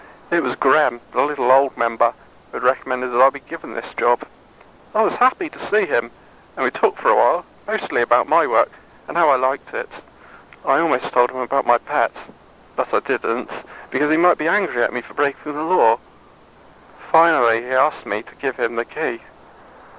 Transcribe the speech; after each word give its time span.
It 0.31 0.41
was 0.41 0.55
Gremm, 0.55 0.99
the 1.11 1.21
little 1.21 1.51
old 1.51 1.77
member, 1.77 2.15
who 2.49 2.53
had 2.57 2.63
recommended 2.63 3.09
that 3.11 3.21
I 3.21 3.29
be 3.29 3.39
given 3.39 3.75
this 3.75 3.93
job. 3.95 4.23
I 4.95 5.03
was 5.03 5.13
happy 5.13 5.47
to 5.47 5.69
see 5.69 5.85
him, 5.85 6.09
and 6.55 6.65
we 6.65 6.71
talked 6.71 6.99
for 6.99 7.09
a 7.09 7.15
while, 7.15 7.45
mostly 7.67 8.01
about 8.01 8.27
my 8.27 8.47
work, 8.47 8.71
and 9.07 9.15
how 9.15 9.29
I 9.29 9.35
liked 9.35 9.75
it. 9.75 9.89
I 10.65 10.79
almost 10.79 11.13
told 11.13 11.29
him 11.29 11.37
about 11.41 11.67
my 11.67 11.77
pet, 11.77 12.11
but 12.75 12.91
I 12.91 13.01
didn't, 13.01 13.51
because 13.91 14.09
he 14.09 14.17
might 14.17 14.39
be 14.39 14.47
angry 14.47 14.81
at 14.81 14.91
me 14.91 15.01
for 15.01 15.13
breaking 15.13 15.53
the 15.53 15.61
Law. 15.61 15.99
Finally, 17.11 17.61
he 17.61 17.69
asked 17.71 18.07
me 18.07 18.23
to 18.23 18.35
give 18.37 18.55
him 18.55 18.77
the 18.77 18.85
Key. 18.85 19.21